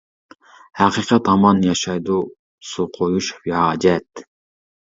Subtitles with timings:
[0.79, 2.17] ھەقىقەت ھامان ياشايدۇ،
[2.71, 4.29] سۇ قۇيۇش بىھاجەت.